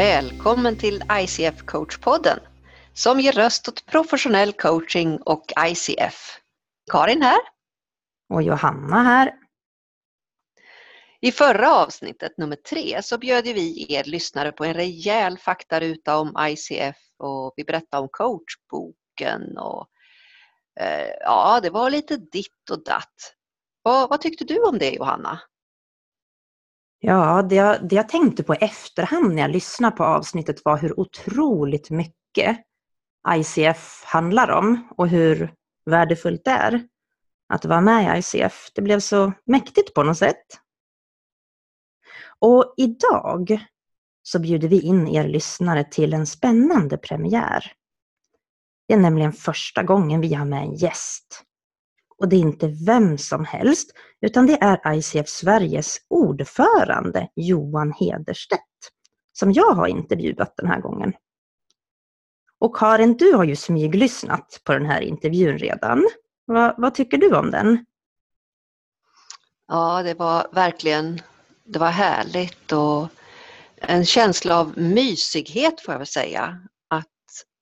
[0.00, 2.38] Välkommen till ICF Coach-podden
[2.92, 6.40] som ger röst åt professionell coaching och ICF.
[6.90, 7.38] Karin här.
[8.32, 9.32] Och Johanna här.
[11.20, 16.34] I förra avsnittet, nummer tre, så bjöd vi er lyssnare på en rejäl faktaruta om
[16.40, 19.88] ICF och vi berättade om coachboken och
[20.80, 23.34] eh, ja, det var lite ditt och datt.
[23.82, 25.40] Vad, vad tyckte du om det Johanna?
[27.02, 30.78] Ja, det jag, det jag tänkte på i efterhand när jag lyssnade på avsnittet var
[30.78, 32.58] hur otroligt mycket
[33.28, 35.54] ICF handlar om och hur
[35.84, 36.86] värdefullt det är
[37.48, 38.70] att vara med i ICF.
[38.74, 40.46] Det blev så mäktigt på något sätt.
[42.38, 43.66] Och idag
[44.22, 47.72] så bjuder vi in er lyssnare till en spännande premiär.
[48.88, 51.44] Det är nämligen första gången vi har med en gäst.
[52.20, 53.90] Och det är inte vem som helst,
[54.20, 58.62] utan det är ICF Sveriges ordförande Johan Hederstedt,
[59.32, 61.12] som jag har intervjuat den här gången.
[62.58, 66.08] Och Karin, du har ju smyglyssnat på den här intervjun redan.
[66.46, 67.84] Va, vad tycker du om den?
[69.68, 71.20] Ja, det var verkligen
[71.64, 73.08] det var härligt och
[73.76, 76.60] en känsla av mysighet får jag väl säga.
[76.88, 77.06] Att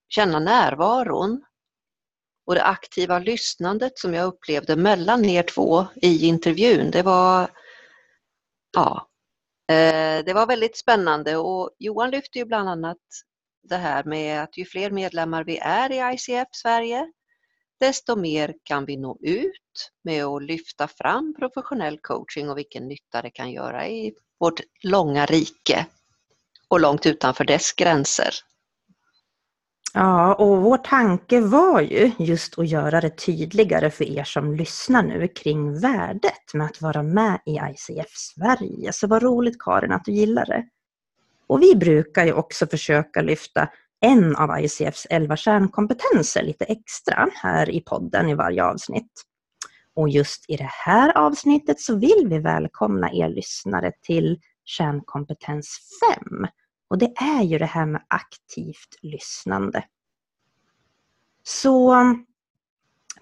[0.08, 1.42] känna närvaron
[2.48, 7.50] och det aktiva lyssnandet som jag upplevde mellan er två i intervjun, det var
[8.72, 9.08] ja,
[9.70, 12.98] eh, det var väldigt spännande och Johan lyfte ju bland annat
[13.62, 17.12] det här med att ju fler medlemmar vi är i ICF Sverige,
[17.80, 23.22] desto mer kan vi nå ut med att lyfta fram professionell coaching och vilken nytta
[23.22, 25.86] det kan göra i vårt långa rike
[26.68, 28.34] och långt utanför dess gränser.
[30.00, 35.02] Ja, och vår tanke var ju just att göra det tydligare för er som lyssnar
[35.02, 38.92] nu kring värdet med att vara med i ICF Sverige.
[38.92, 40.64] Så vad roligt Karin att du gillar det.
[41.46, 43.68] Och vi brukar ju också försöka lyfta
[44.00, 49.12] en av ICFs elva kärnkompetenser lite extra här i podden i varje avsnitt.
[49.94, 55.78] Och just i det här avsnittet så vill vi välkomna er lyssnare till kärnkompetens
[56.16, 56.46] 5
[56.88, 59.84] och det är ju det här med aktivt lyssnande.
[61.42, 61.94] Så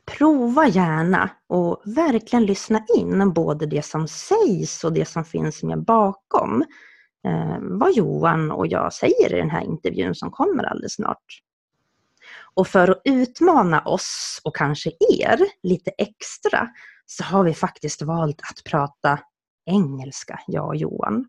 [0.06, 5.84] prova gärna och verkligen lyssna in både det som sägs och det som finns med
[5.84, 6.64] bakom
[7.26, 11.42] eh, vad Johan och jag säger i den här intervjun som kommer alldeles snart.
[12.54, 14.90] Och för att utmana oss och kanske
[15.20, 16.68] er lite extra
[17.06, 19.18] så har vi faktiskt valt att prata
[19.64, 21.28] engelska, jag och Johan.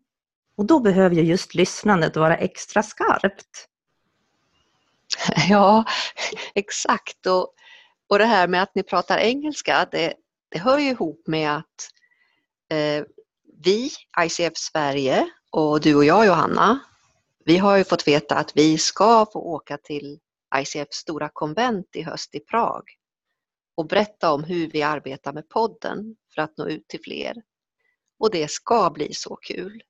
[0.57, 3.67] Och då behöver ju just lyssnandet vara extra skarpt.
[5.49, 5.85] Ja,
[6.55, 7.25] exakt.
[7.25, 7.53] Och,
[8.09, 10.13] och det här med att ni pratar engelska, det,
[10.49, 11.89] det hör ju ihop med att
[12.69, 13.05] eh,
[13.63, 16.79] vi, ICF Sverige och du och jag Johanna,
[17.45, 20.19] vi har ju fått veta att vi ska få åka till
[20.55, 22.83] ICFs stora konvent i höst i Prag
[23.75, 27.35] och berätta om hur vi arbetar med podden för att nå ut till fler.
[28.19, 29.83] Och det ska bli så kul.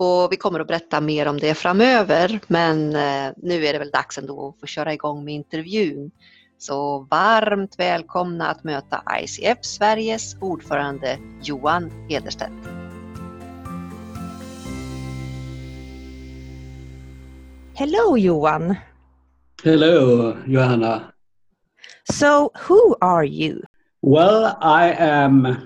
[0.00, 3.90] Och vi kommer att berätta mer om det framöver men eh, nu är det väl
[3.90, 6.10] dags ändå att få köra igång med intervjun.
[6.58, 12.52] Så varmt välkomna att möta ICF Sveriges ordförande Johan Hederstedt.
[17.74, 18.74] Hello Johan!
[19.64, 21.00] Hello Johanna!
[22.12, 23.62] So who are you?
[24.02, 25.56] Well, I am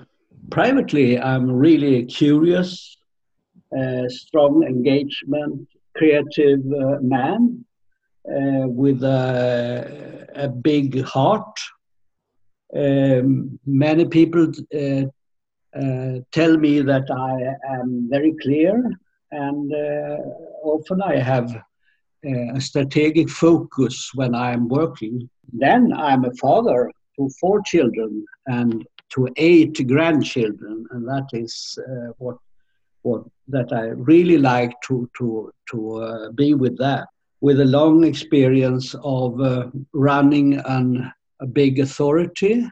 [0.51, 2.97] privately I'm really curious
[4.09, 7.65] strong engagement, creative uh, man
[8.29, 11.59] uh, with a, a, big heart.
[12.75, 15.03] Um, many people uh,
[15.79, 18.83] uh, tell me that I am very clear,
[19.31, 20.17] and uh,
[20.63, 21.53] often I have
[22.25, 25.29] a strategic focus when I am working.
[25.51, 31.77] Then I'm a father to four children and to eight grandchildren, and that is
[32.17, 32.37] what
[33.01, 37.07] what that I really like to to to uh, be with that
[37.43, 41.11] with a long experience of uh, running an,
[41.41, 42.65] a big authority.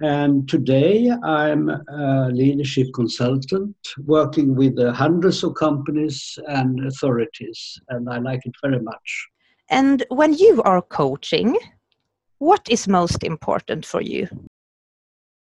[0.00, 3.76] And today I'm a leadership consultant
[4.06, 9.28] working with uh, hundreds of companies and authorities, and I like it very much.
[9.68, 11.58] And when you are coaching,
[12.38, 14.28] what is most important for you?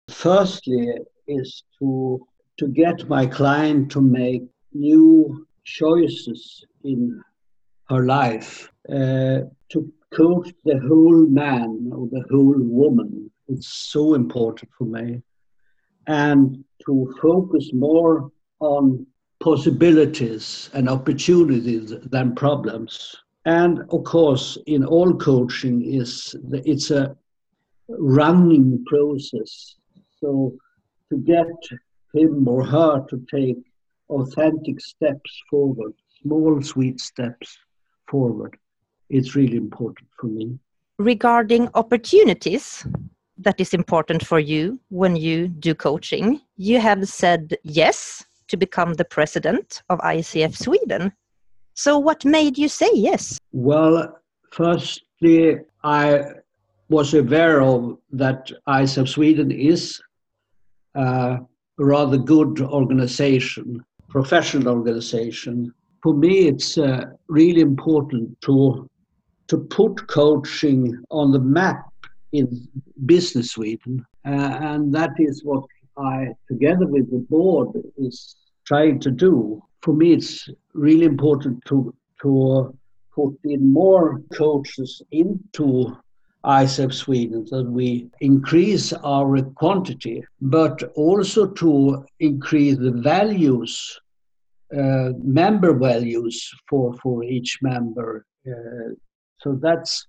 [0.08, 0.98] Firstly,
[1.28, 2.26] is to
[2.58, 4.42] to get my client to make
[4.72, 7.22] new choices in
[7.88, 13.30] her life, uh, to coach the whole man or the whole woman.
[13.48, 15.22] It's so important for me.
[16.06, 18.30] And to focus more
[18.60, 19.06] on
[19.40, 23.16] possibilities and opportunities than problems.
[23.44, 27.16] And of course, in all coaching, is it's a
[27.88, 29.76] running process.
[30.20, 30.54] So
[31.10, 31.46] to get
[32.16, 33.58] him or her to take
[34.08, 35.92] authentic steps forward,
[36.22, 37.58] small sweet steps
[38.08, 38.56] forward,
[39.10, 40.58] it's really important for me.
[40.98, 42.86] Regarding opportunities,
[43.38, 46.40] that is important for you when you do coaching.
[46.56, 51.12] You have said yes to become the president of ICF Sweden.
[51.74, 53.38] So, what made you say yes?
[53.52, 54.18] Well,
[54.50, 56.22] firstly, I
[56.88, 60.00] was aware of that ICF Sweden is
[60.94, 61.40] a
[61.78, 65.72] rather good organization, professional organization.
[66.02, 68.88] For me, it's uh, really important to
[69.48, 71.86] to put coaching on the map
[72.32, 72.66] in
[73.06, 75.64] business Sweden, uh, and that is what
[75.96, 78.34] I, together with the board, is
[78.64, 82.76] trying to do for me, it's really important to to
[83.14, 85.96] put in more coaches into
[86.46, 94.00] ICF Sweden so that we increase our quantity, but also to increase the values,
[94.76, 98.24] uh, member values for, for each member.
[98.46, 98.94] Uh,
[99.40, 100.06] so that's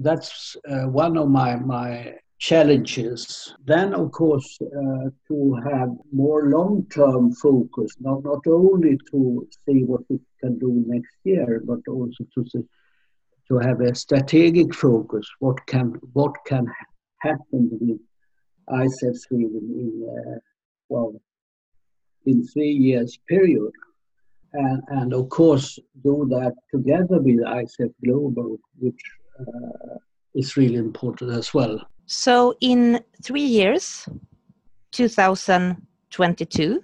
[0.00, 3.54] that's uh, one of my my challenges.
[3.64, 10.02] Then, of course, uh, to have more long-term focus, not, not only to see what
[10.10, 12.64] we can do next year, but also to see,
[13.48, 15.26] to have a strategic focus.
[15.38, 16.66] What can what can
[17.20, 18.00] happen with
[18.68, 20.38] ICF Sweden in uh,
[20.88, 21.12] well
[22.26, 23.72] in three years period,
[24.52, 29.02] and and of course do that together with ICF Global, which
[29.40, 29.98] uh,
[30.34, 31.80] is really important as well.
[32.06, 34.06] So, in three years,
[34.92, 36.82] 2022,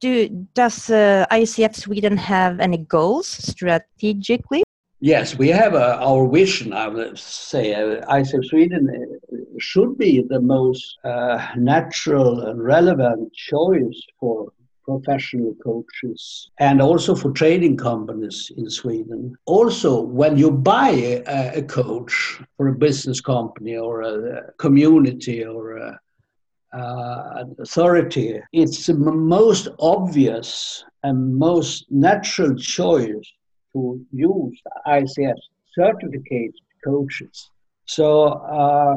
[0.00, 4.62] do, does uh, ICF Sweden have any goals strategically?
[5.02, 6.74] Yes, we have a, our vision.
[6.74, 8.86] I would say uh, ICF Sweden
[9.32, 14.52] uh, should be the most uh, natural and relevant choice for
[14.84, 19.34] professional coaches and also for trading companies in Sweden.
[19.46, 20.90] Also, when you buy
[21.26, 25.98] a, a coach for a business company or a community or a,
[26.76, 33.32] uh, an authority, it's the most obvious and most natural choice
[33.72, 35.36] to use ICF
[35.74, 37.50] certificate coaches.
[37.86, 38.96] So uh,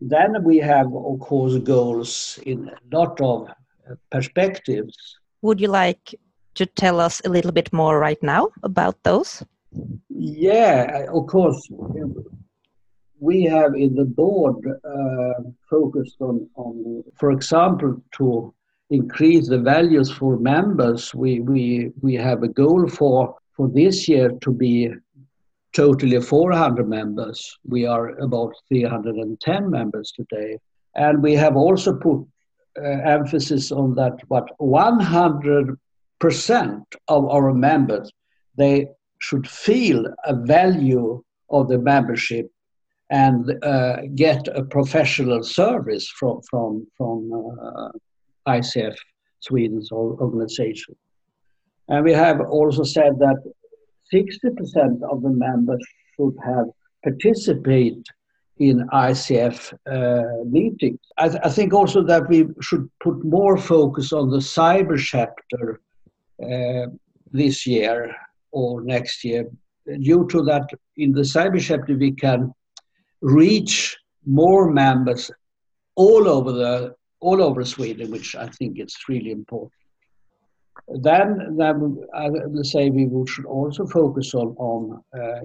[0.00, 3.48] then we have, of course, goals in a lot of
[4.10, 4.96] perspectives.
[5.42, 6.14] Would you like
[6.54, 9.42] to tell us a little bit more right now about those?
[10.08, 11.68] Yeah, of course.
[13.20, 18.54] We have in the board uh, focused on, on, for example, to
[18.90, 21.14] increase the values for members.
[21.14, 24.90] We, we, we have a goal for, for this year to be
[25.72, 27.58] totally 400 members.
[27.64, 30.58] We are about 310 members today.
[30.96, 32.26] And we have also put
[32.76, 35.76] uh, emphasis on that, but 100%
[37.08, 38.10] of our members,
[38.56, 38.88] they
[39.18, 42.50] should feel a value of the membership
[43.10, 47.88] and uh, get a professional service from, from, from uh,
[48.56, 48.96] ICF
[49.40, 50.94] Sweden's organization.
[51.88, 53.38] And we have also said that
[54.12, 55.84] 60% of the members
[56.16, 56.66] should have
[57.02, 58.02] participate
[58.58, 61.00] in ICF uh, meetings.
[61.16, 65.80] I, th- I, think also that we should put more focus on the cyber chapter
[66.42, 66.86] uh,
[67.32, 68.14] this year
[68.52, 69.46] or next year.
[69.86, 72.52] Due to that, in the cyber chapter, we can
[73.22, 75.30] reach more members
[75.96, 79.72] all over the all over Sweden, which I think is really important.
[80.88, 85.40] Then, then I will say we should also focus on on uh,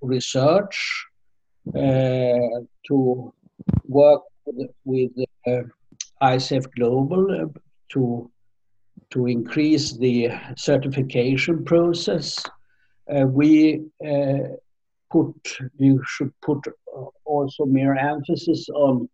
[0.00, 1.06] research
[1.74, 3.32] uh, to
[3.84, 5.10] work with, with
[5.46, 5.62] uh,
[6.22, 7.58] ICF Global uh,
[7.90, 8.30] to
[9.10, 12.42] to increase the certification process.
[13.26, 13.82] we
[15.10, 15.34] put
[15.78, 16.62] you should put
[17.24, 19.08] also more emphasis on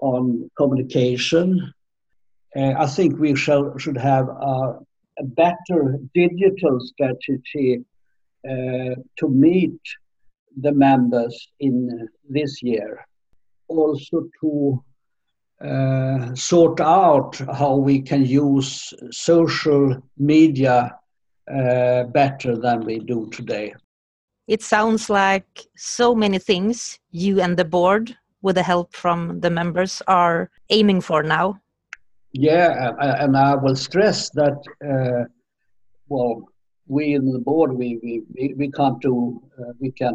[0.00, 1.72] on communication.
[2.54, 4.78] Uh, I think we shall, should have a,
[5.18, 7.84] a better digital strategy
[8.48, 9.78] uh, to meet
[10.60, 13.06] the members in this year.
[13.68, 14.82] Also to
[15.64, 20.94] uh, sort out how we can use social media
[21.50, 23.74] uh, better than we do today.
[24.48, 29.50] It sounds like so many things you and the board, with the help from the
[29.50, 31.46] members, are aiming for now.
[32.32, 32.92] Yeah,
[33.24, 34.58] and I will stress that,
[34.92, 35.24] uh,
[36.08, 36.34] well,
[36.86, 40.14] we in the board, we, we, we can't do, uh, we can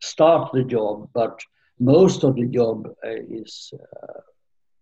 [0.00, 1.34] start the job, but
[1.94, 4.20] most of the job uh, is uh,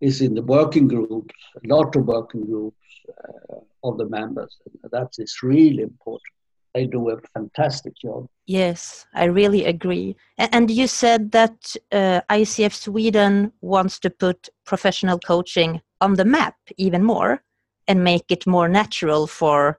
[0.01, 4.53] is in the working groups, a lot of working groups uh, of the members.
[4.97, 6.34] That is really important.
[6.75, 8.27] They do a fantastic job.
[8.47, 10.17] Yes, I really agree.
[10.39, 16.57] And you said that uh, ICF Sweden wants to put professional coaching on the map
[16.77, 17.43] even more
[17.87, 19.79] and make it more natural for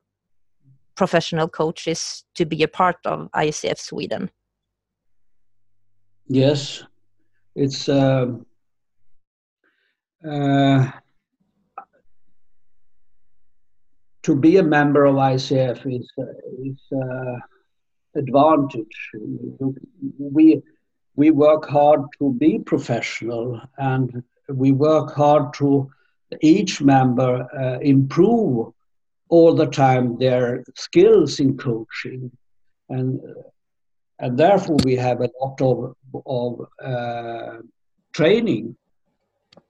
[0.95, 4.31] professional coaches to be a part of ICF Sweden.
[6.27, 6.83] Yes,
[7.55, 8.27] it's uh,
[10.27, 10.91] uh,
[14.25, 16.07] to be a member of ICF is
[16.69, 17.37] is uh,
[18.15, 18.97] advantage.
[20.19, 20.63] We
[21.15, 25.91] we work hard to be professional, and we work hard to
[26.41, 28.73] each member uh, improve
[29.29, 32.31] all the time their skills in coaching,
[32.89, 33.21] and
[34.19, 36.51] and therefore we have a lot of of
[36.83, 37.57] uh,
[38.13, 38.75] training,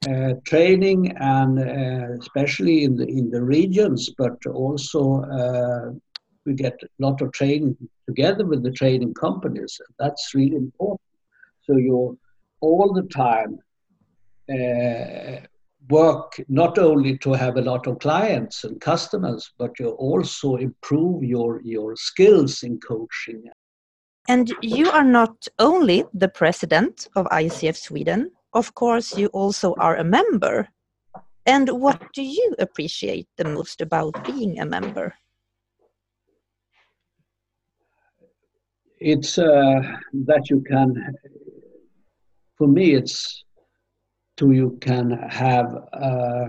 [0.09, 5.91] uh, training, and uh, especially in the in the regions, but also uh,
[6.45, 7.75] we get a lot of training
[8.07, 9.79] together with the training companies.
[9.99, 11.01] That's really important.
[11.63, 12.15] So you're
[12.61, 13.57] all the time
[14.53, 15.45] uh,
[15.89, 21.23] work not only to have a lot of clients and customers, but you also improve
[21.23, 23.43] your your skills in coaching
[24.27, 29.97] and you are not only the president of ICF Sweden, of course, you also are
[29.97, 30.69] a member.
[31.45, 35.13] And what do you appreciate the most about being a member?
[38.99, 39.81] It's uh,
[40.25, 40.95] that you can,
[42.57, 43.43] for me, it's
[44.37, 46.47] to you can have uh,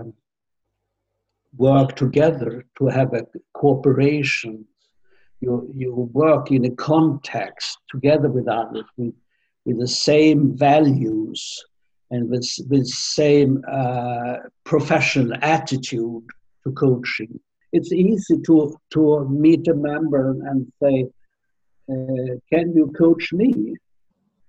[1.55, 4.65] work together, to have a cooperation
[5.39, 9.13] you, you work in a context together with others with,
[9.65, 11.63] with the same values
[12.11, 16.23] and with, with same uh, professional attitude
[16.63, 17.39] to coaching.
[17.73, 21.05] It's easy to, to meet a member and say,
[21.89, 23.75] uh, can you coach me?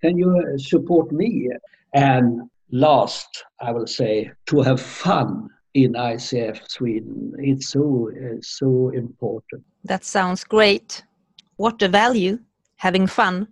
[0.01, 1.49] Can you support me?
[1.95, 7.35] And last, I will say, to have fun in ICF Sweden.
[7.39, 9.65] It's so, uh, so important.
[9.85, 11.05] That sounds great.
[11.57, 12.39] What a value,
[12.77, 13.49] having fun.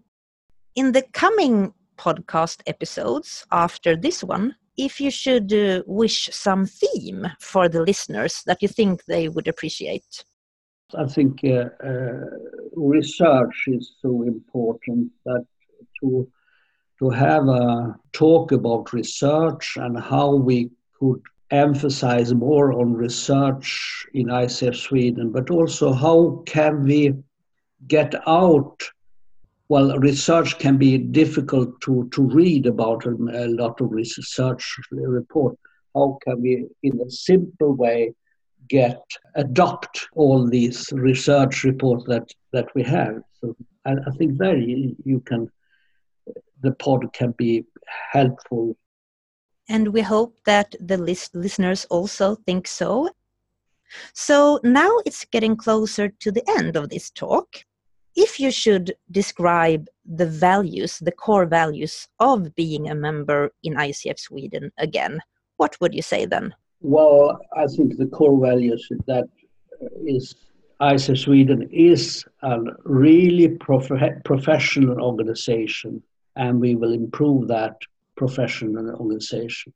[0.74, 7.26] In the coming podcast episodes after this one, if you should uh, wish some theme
[7.40, 10.24] for the listeners that you think they would appreciate.
[10.94, 12.26] I think uh, uh,
[12.74, 15.44] research is so important that
[16.00, 16.28] to
[16.98, 24.26] to have a talk about research and how we could emphasize more on research in
[24.26, 27.14] ICF Sweden, but also how can we
[27.86, 28.82] get out
[29.68, 35.58] well, research can be difficult to, to read about a, a lot of research report.
[35.94, 38.14] How can we, in a simple way,
[38.68, 39.00] get
[39.34, 43.22] adopt all these research reports that that we have?
[43.40, 45.50] So I, I think there you, you can,
[46.62, 47.64] the pod can be
[48.12, 48.76] helpful
[49.68, 53.10] and we hope that the list- listeners also think so.
[54.12, 57.64] So now it's getting closer to the end of this talk.
[58.16, 64.18] If you should describe the values, the core values of being a member in ICF
[64.18, 65.20] Sweden again,
[65.58, 66.54] what would you say then?
[66.80, 69.24] Well, I think the core values that
[69.82, 70.34] uh, is
[70.80, 76.02] ICF Sweden is a really prof- professional organization,
[76.36, 77.76] and we will improve that
[78.16, 79.74] professional organization.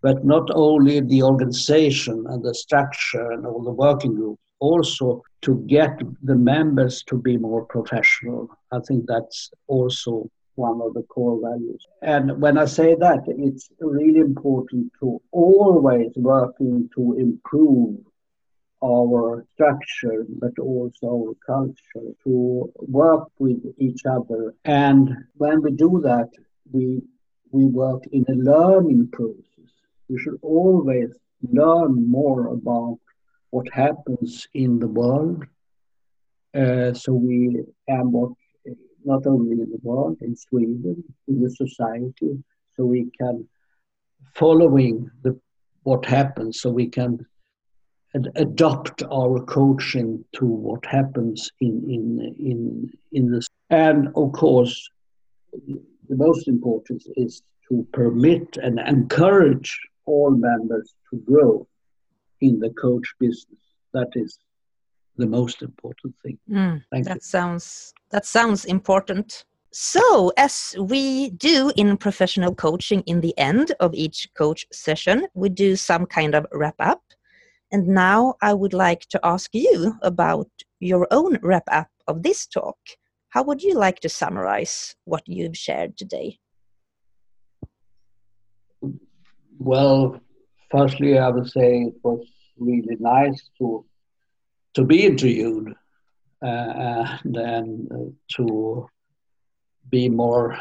[0.00, 5.56] But not only the organization and the structure and all the working groups, also to
[5.66, 8.48] get the members to be more professional.
[8.72, 11.86] I think that's also one of the core values.
[12.02, 17.98] And when I say that, it's really important to always working to improve
[18.84, 24.54] our structure, but also our culture, to work with each other.
[24.64, 26.30] And when we do that,
[26.72, 27.02] we
[27.52, 29.70] we work in a learning process.
[30.08, 31.10] We should always
[31.42, 32.98] learn more about
[33.50, 35.44] what happens in the world.
[36.54, 38.32] Uh, so we and what
[39.04, 42.42] not only in the world, in Sweden, in the society,
[42.74, 43.46] so we can
[44.34, 45.38] following the
[45.84, 47.24] what happens, so we can
[48.14, 53.46] ad- adopt our coaching to what happens in in in in this.
[53.70, 54.76] And of course,
[55.52, 61.66] the most important is to permit and encourage all members to grow
[62.40, 63.60] in the coach business.
[63.92, 64.38] That is
[65.16, 66.38] the most important thing.
[66.50, 67.20] Mm, that you.
[67.20, 69.44] sounds that sounds important.
[69.72, 75.48] So, as we do in professional coaching in the end of each coach session, we
[75.50, 77.02] do some kind of wrap up.
[77.72, 80.48] And now I would like to ask you about
[80.80, 82.78] your own wrap up of this talk.
[83.30, 86.38] How would you like to summarize what you've shared today?
[89.58, 90.20] Well,
[90.76, 92.22] firstly, I would say it was
[92.58, 93.84] really nice to
[94.74, 95.74] to be interviewed
[96.42, 96.70] uh,
[97.24, 98.86] and then uh, to
[99.88, 100.58] be more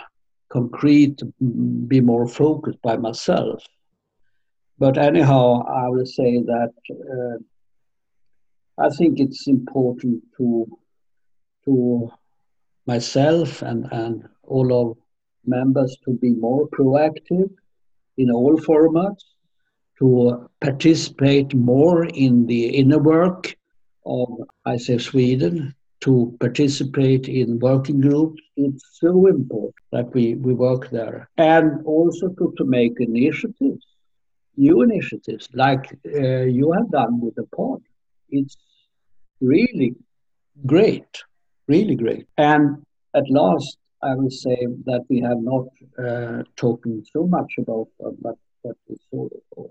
[0.49, 1.21] concrete,
[1.87, 3.61] be more focused by myself.
[4.79, 6.73] But anyhow, I will say that
[7.15, 7.37] uh,
[8.85, 10.47] I think it's important to
[11.65, 12.11] to
[12.85, 14.97] myself and, and all of
[15.45, 17.49] members to be more proactive
[18.17, 19.23] in all formats,
[19.99, 23.55] to participate more in the inner work
[24.05, 24.27] of
[24.67, 28.41] ICF Sweden, to participate in working groups.
[28.57, 31.29] It's so important that we, we work there.
[31.37, 33.85] And also to, to make initiatives,
[34.57, 37.81] new initiatives, like uh, you have done with the pod.
[38.29, 38.55] It's
[39.41, 39.95] really
[40.65, 41.23] great,
[41.67, 42.27] really great.
[42.37, 42.83] And
[43.15, 45.65] at last, I will say that we have not
[45.97, 48.35] uh, talked so much about, uh, but,
[48.65, 49.07] but it's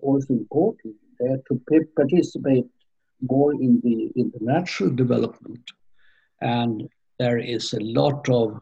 [0.09, 1.61] also important there to
[1.97, 2.67] participate
[3.21, 5.65] more in the international development
[6.41, 8.61] and there is a lot of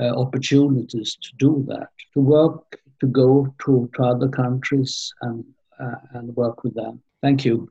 [0.00, 5.44] uh, opportunities to do that, to work, to go to, to other countries and,
[5.80, 7.02] uh, and work with them.
[7.22, 7.70] Thank you.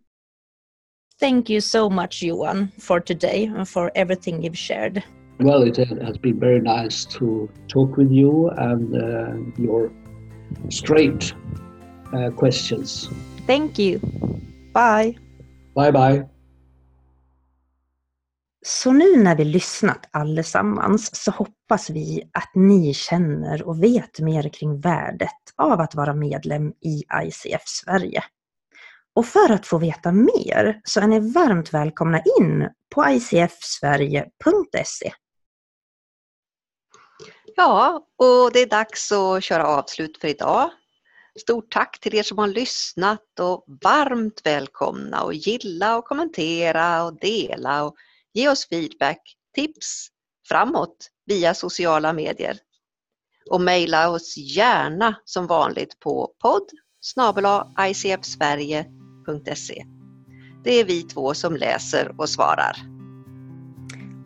[1.19, 5.03] Thank you so much, Johan, for today and for everything you've shared.
[5.39, 9.91] Well, it has been very nice to talk with you and uh, your
[10.69, 11.33] straight
[12.13, 13.09] uh, questions.
[13.47, 13.99] Thank you.
[14.73, 15.17] Bye.
[15.75, 16.27] Bye bye.
[18.65, 24.49] Så nu när vi lyssnat allesammans så hoppas vi att ni känner och vet mer
[24.49, 28.23] kring värdet av att vara medlem i ICF Sverige.
[29.13, 35.13] Och för att få veta mer så är ni varmt välkomna in på icfsverige.se.
[37.55, 40.69] Ja, och det är dags att köra avslut för idag.
[41.39, 47.19] Stort tack till er som har lyssnat och varmt välkomna och gilla och kommentera och
[47.19, 47.95] dela och
[48.33, 50.07] Ge oss feedback, tips
[50.47, 52.57] framåt via sociala medier.
[53.49, 56.69] Och mejla oss gärna som vanligt på podd
[57.87, 59.85] icfsverige.se.
[60.63, 62.90] Det är vi två som läser och svarar.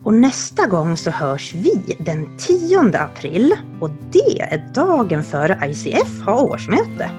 [0.05, 6.21] Och nästa gång så hörs vi den 10 april och det är dagen före ICF
[6.21, 7.09] har årsmöte.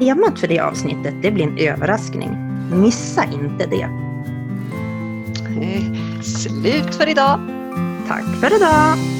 [0.00, 2.30] Temat för det avsnittet det blir en överraskning.
[2.72, 3.88] Missa inte det!
[6.22, 7.40] Slut för idag.
[8.08, 9.19] Tack för idag.